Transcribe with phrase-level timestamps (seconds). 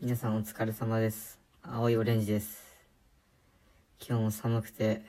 [0.00, 1.40] 皆さんお疲れ様です。
[1.60, 2.62] 青いオレンジです。
[3.98, 5.02] 今日も寒くて、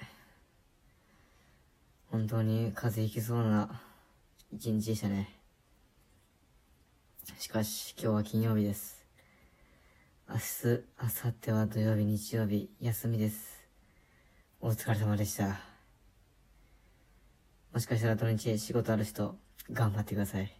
[2.09, 3.69] 本当に風邪ひきそうな
[4.51, 5.29] 一日でしたね。
[7.37, 9.05] しかし、今日は金曜日です。
[10.27, 13.63] 明日、明後日は土曜日、日曜日、休みです。
[14.59, 15.59] お疲れ様でした。
[17.71, 19.35] もしかしたら土日仕事ある人、
[19.71, 20.51] 頑張ってください。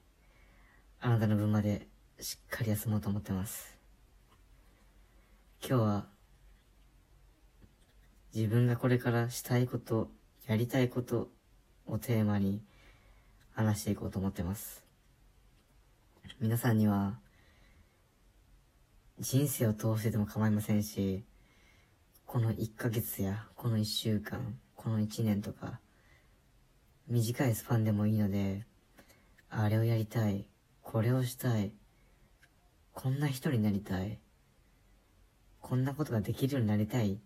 [1.00, 1.88] あなたの分まで
[2.20, 3.79] しっかり休もうと思ってます。
[5.62, 6.06] 今日は、
[8.34, 10.10] 自分がこれからしたいこと、
[10.48, 11.30] やりたいこと
[11.86, 12.62] をテーマに
[13.52, 14.84] 話していこうと思ってます。
[16.40, 17.20] 皆さんには、
[19.20, 21.26] 人生を通してでも構いませんし、
[22.26, 25.82] この1ヶ月や、この1週間、この1年とか、
[27.08, 28.66] 短いスパンでもいいので、
[29.50, 30.48] あれをやりたい、
[30.82, 31.74] これをしたい、
[32.94, 34.20] こんな人になりたい、
[35.70, 37.20] こんなことができるようになりたい、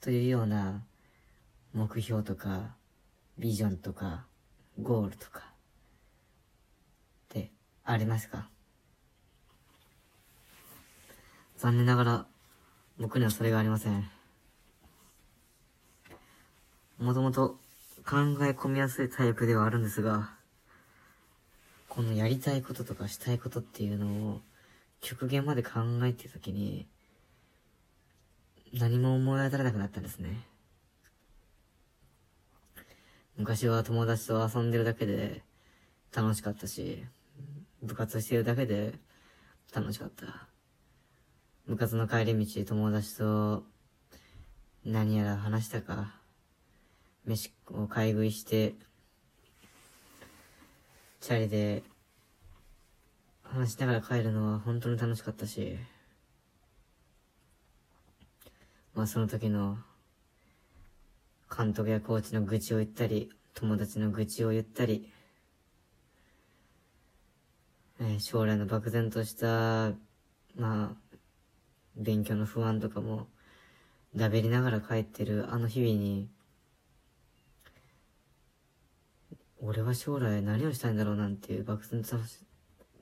[0.00, 0.84] というような
[1.74, 2.76] 目標とか、
[3.38, 4.24] ビジョンとか、
[4.80, 7.50] ゴールとか、って
[7.84, 8.48] ありますか？
[11.56, 12.26] 残念ながら、
[13.00, 14.08] 僕にはそれがありません。
[17.00, 17.58] もともと
[18.06, 20.30] 考え込みやすいタイプではあるんですが、
[21.88, 24.40] このやりたいこととかしたいことっていうのを
[25.00, 26.86] 極限まで考えてるときに、
[28.82, 30.40] 何も思い当たらなくなったんですね。
[33.36, 35.44] 昔は友達と遊んでるだけで
[36.12, 37.06] 楽しかったし、
[37.80, 38.94] 部活してるだけで
[39.72, 40.48] 楽しかった。
[41.68, 43.62] 部活の帰り道友達と
[44.84, 46.16] 何やら話したか、
[47.24, 48.74] 飯を買い食いして、
[51.20, 51.84] チャリで
[53.44, 55.78] 話しながら帰るのは本当に楽しかったし、
[58.94, 59.78] まあその時の
[61.54, 65.10] 監督やコーチの愚痴を言ったり、友達の愚痴を言ったり、
[68.00, 69.92] えー将来の漠然とした、
[70.56, 71.16] まあ、
[71.96, 73.28] 勉強の不安とかも、
[74.16, 76.28] だべりながら帰ってるあの日々に、
[79.60, 82.38] 俺は将来何をしたいんだろうなんていう漠然とし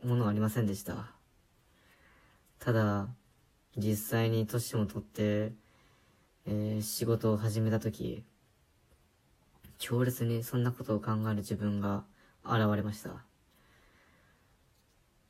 [0.03, 1.13] たものはありませんでした。
[2.59, 3.09] ただ、
[3.77, 5.53] 実際に年も取って、
[6.47, 8.25] えー仕事を始めた時、
[9.79, 12.05] 強烈にそんなことを考える自分が
[12.45, 13.25] 現れました。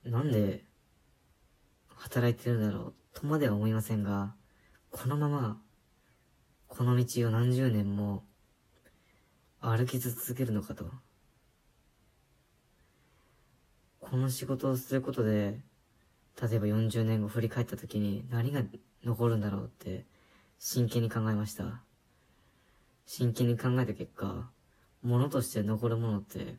[0.05, 0.65] なんで、
[1.89, 4.35] 働いてるんだろうとまでは思いませんが、
[4.91, 5.61] このまま、
[6.69, 8.25] この道を何十年も
[9.61, 10.85] 歩き続けるのかと。
[14.01, 15.61] この仕事をすることで、
[16.41, 18.63] 例えば40年後振り返った時に何が
[19.05, 20.07] 残るんだろうって
[20.63, 21.81] 真剣に考えました。
[23.07, 24.51] 真剣に考えた結果、
[25.03, 26.59] 物として残るものって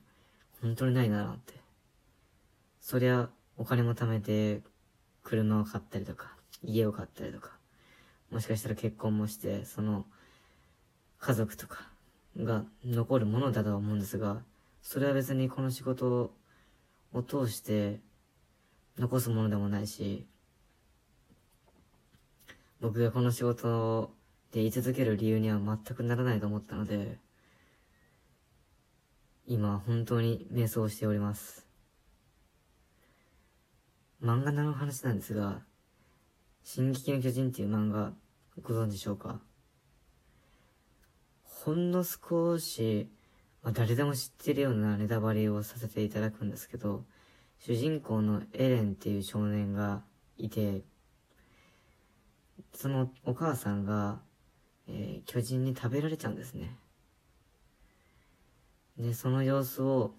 [0.60, 1.54] 本当にないなって。
[2.80, 4.64] そりゃ、お金も貯めて、
[5.22, 7.52] 車を買ったりとか、家を買ったりとか、
[8.32, 10.08] もしかしたら結婚もして、その、
[11.20, 11.88] 家族とか
[12.36, 14.42] が残るものだとは思うんですが、
[14.82, 16.34] それは別にこの仕事
[17.14, 18.00] を通して
[18.98, 20.26] 残すものでもないし、
[22.82, 24.12] 僕がこの仕事
[24.52, 27.20] で居続ける理由には全くならないと思ったので、
[29.46, 31.68] 今本当に瞑想しております。
[34.22, 35.62] 漫画の話なんですが、
[36.64, 38.14] 進撃の巨人っていう漫画
[38.64, 39.40] ご存知でしょうか？
[41.44, 43.12] ほんの少し、
[43.62, 47.06] まあ、誰でも知ってるようなネタバレをさせていただくんですけど、
[47.60, 50.02] 主人公のエレンっていう少年が
[50.38, 50.82] いて、
[52.74, 54.20] そのお母さんが、
[54.88, 56.76] えー巨人に食べられちゃうんですね。
[58.98, 60.14] で、その様子を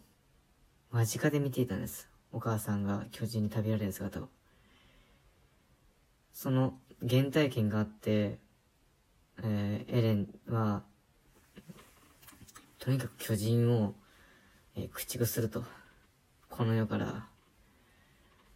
[0.91, 2.08] 間近で見ていたんです。
[2.32, 4.28] お母さんが巨人に食べられる姿を。
[6.32, 6.78] その
[7.09, 8.38] 原体験があって、
[9.42, 10.82] えーエレンは、
[12.78, 13.94] とにかく巨人を、
[14.77, 15.65] えー駆逐すると。
[16.48, 17.27] この世から、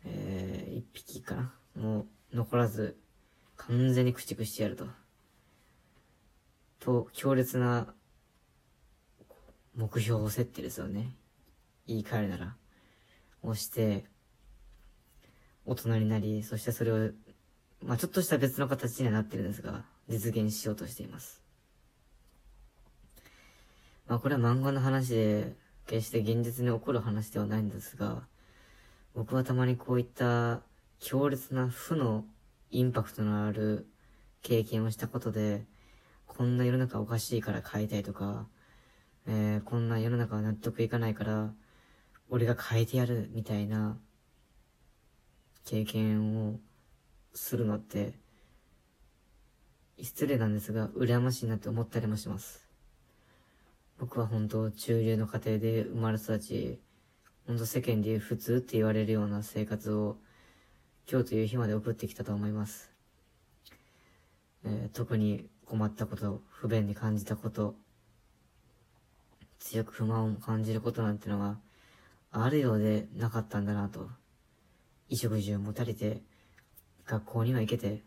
[0.05, 2.97] えー一匹かなもう残らず、
[3.57, 4.87] 完全に駆逐してやると。
[6.79, 7.95] と、強烈な
[9.75, 11.15] 目標を設定ですよね。
[11.87, 12.57] 言い換えるなら。
[13.43, 14.05] をして、
[15.65, 17.11] 大人になり、そしてそれを、
[17.83, 21.43] まあちょっとした別の形にはなってるんですが、実現しようとしています。
[24.07, 25.57] まあこれは漫画の話で、
[25.87, 28.23] 決して現実に起こる話ではないんですが、
[29.15, 30.61] 僕はたまにこういった
[30.99, 32.25] 強烈な負の
[32.77, 33.89] インパクトのある
[34.43, 35.65] 経験をしたことで、
[36.27, 38.47] こんな世の中おかしいから変えたいとか、
[39.27, 41.55] えー、こんな世の中は納得いかないから、
[42.29, 43.97] 俺が変えてやるみたいな
[45.65, 46.61] 経験を
[47.33, 48.13] するのって、
[49.99, 52.69] 失礼なんですが、羨ましいなって思ったりもします。
[53.99, 56.79] 僕は本当、中流の家庭で生まれ育ち、
[57.47, 60.19] 本当世間で言う普通って言われるような生活を、
[61.09, 62.91] 今日という日まで送ってきたと思います。
[64.65, 67.77] えー、特に困ったこと、不便に感じたこと、
[69.61, 71.59] 強く不満を感じることなんてのは、
[72.33, 74.01] あるようでなかったんだなと。
[75.09, 76.23] 衣食住も足りて、
[77.05, 78.03] 学校には行けて、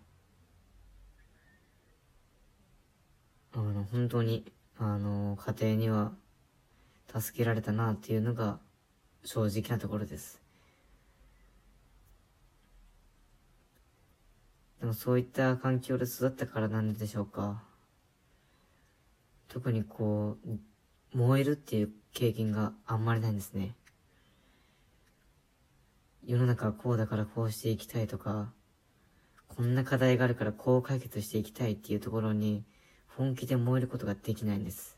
[3.53, 6.11] あの、本当に、あの、家庭には
[7.17, 8.59] 助けられたなっていうのが
[9.23, 10.48] 正直なところです。
[14.79, 17.61] でもそういった環境で育ったからなんでしょうか。
[19.49, 23.75] 特にこう、燃えるっていう経験があんまりないんですね。
[26.25, 28.51] 世の中はこうだからこうしていきたいとか、
[29.47, 32.63] こんな課題があるからこう解決していきたいっていうところに
[33.07, 34.97] 本気で燃えることができないんです。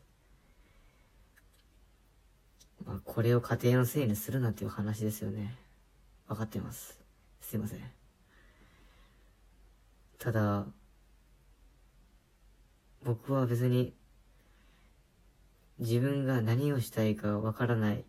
[2.84, 5.56] まあ、これを家庭のせいにするなっていう話ですよね。
[6.28, 6.98] わかってます。
[7.40, 8.01] すいません。
[10.22, 10.66] ただ、
[13.02, 13.92] 僕は別に
[15.80, 18.04] 自分が何をしたいかわからない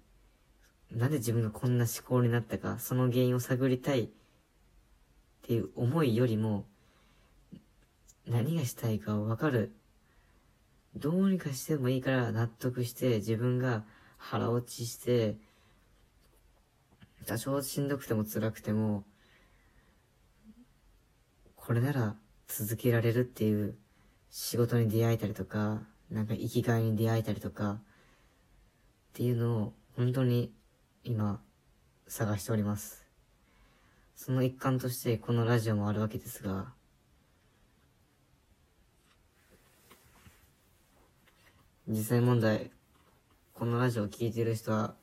[0.92, 4.10] なんで自分がこんな思考になったか、その原因を探りたいっ
[5.42, 6.65] ていう思いよりも、
[8.27, 9.75] 何がしたいかわかる。
[10.95, 13.86] どうにかしてもいいから納得して自分が
[14.18, 15.38] 腹落ちして、
[17.25, 19.04] 多少しんどくても辛くても、
[21.65, 22.15] これなら
[22.50, 23.77] 続けられるっていう
[24.30, 25.80] 仕事に出会えたりとか、
[26.12, 27.77] なんか生きがいに出会えたりとか、っ
[29.13, 30.51] ていうのを本当に
[31.06, 31.39] 今、
[32.06, 33.07] 探しております。
[34.13, 36.74] その一環としてこのラジオもあるわけですが、
[41.88, 42.71] 実際問題、
[43.54, 44.95] このラジオを聴いてる人は、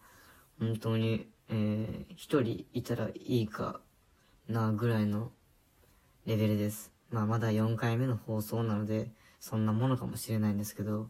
[0.58, 3.80] 本当に、えー、一人いたらいいか
[4.46, 5.32] なぐらいの
[6.31, 6.93] レベルです。
[7.11, 9.11] まあまだ4回目の放送なので、
[9.41, 11.09] そんなものかもしれないんですけど、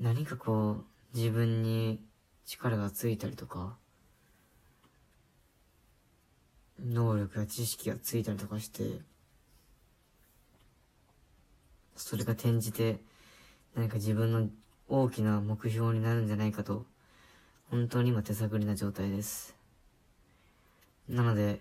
[0.00, 0.82] 何かこ
[1.14, 2.00] う、自分に
[2.46, 3.76] 力がついたりとか、
[6.84, 8.82] 能力や知識がついたりとかして、
[11.94, 12.98] それが転じて
[13.76, 14.48] 何か自分の
[14.88, 16.84] 大きな目標になるんじゃないかと、
[17.70, 19.54] 本当に今手探りな状態です。
[21.08, 21.60] なので、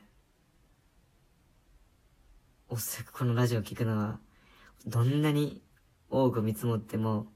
[2.68, 4.20] おそらくこのラジオを聞くのは、
[4.88, 5.62] どんなに
[6.10, 7.28] 多く見積もっても、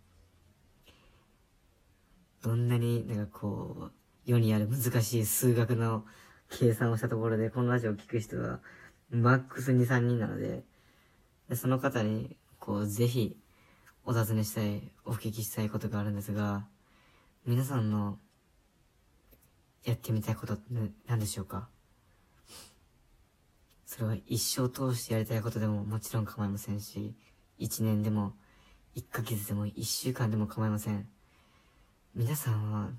[2.41, 3.91] どんなになんかこう、
[4.25, 6.03] 世にある難しい数学の
[6.49, 8.59] 計算をしたところで、このラジオを聞く人は、
[9.11, 10.63] マックス2、3人なので、
[11.47, 13.37] でその方に、こう、ぜひ、
[14.05, 16.65] お尋ねしたい、お聞きしたいことがあるんですが、
[17.45, 18.17] 皆さんの、
[19.83, 20.63] やってみたいことって
[21.07, 21.69] 何でしょうか？
[23.89, 27.15] それは一生通してやりたいことでももちろん構いませんし、
[27.57, 28.33] 一年でも、
[28.93, 31.09] 一ヶ月でも一週間でも構いません。
[32.13, 32.91] 皆さんは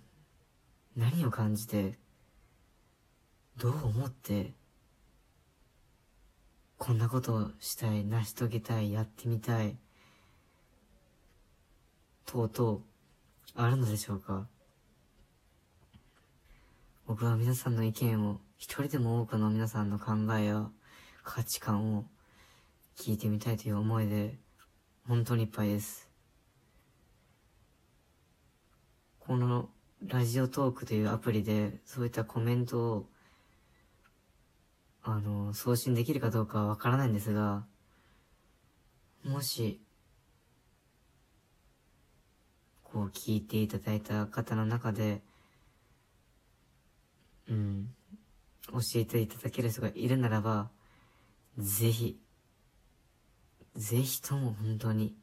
[0.97, 1.97] 何を感じて、
[3.56, 4.52] どう思って、
[6.76, 9.76] こんなことをしたい、成し遂げたい、やってみたい、
[12.26, 12.82] とうとう、
[13.54, 14.49] あるのでしょうか？
[17.06, 20.68] 僕は皆さんの意見を、一人でも多くの皆さんの考えや
[21.32, 22.04] 価値観を
[22.99, 24.37] 聞いてみたいという思いで、
[25.06, 26.10] 本当にいっぱいです。
[29.20, 29.68] この
[30.02, 33.06] ラジオトークというアプリでそういったコメントを
[35.02, 37.64] あの、送信できるかどうかはわからないんですが、
[39.25, 39.80] もし、
[42.82, 45.22] こう聞いていただいた方の中で、
[47.49, 47.94] うん、
[48.72, 50.70] 教えていただける人がいるならば、
[51.61, 52.19] ぜひ、
[53.76, 55.14] ぜひとも本当に、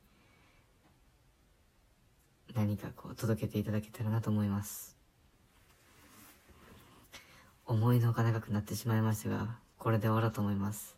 [2.54, 4.96] 何かこう届けていただけたらなと思います。
[7.66, 10.96] 思いのほか長くなってしまいましたが、これで終わろうと思います。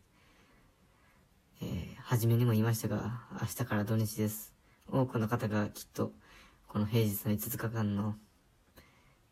[1.62, 4.54] えー、初めにも言いましたが、明日から土日です。
[4.92, 6.12] 多くの方がきっと、
[6.68, 8.16] この平日の5日間の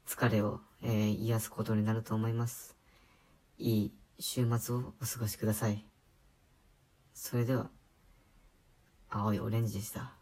[0.08, 2.76] 疲れを、えー、癒すことになると思います。
[3.58, 5.97] いい週末をお過ごしください。
[7.20, 7.72] それでは、
[9.10, 10.17] 青いオレンジでした。